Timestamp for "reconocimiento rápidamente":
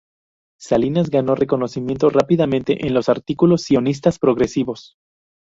1.35-2.87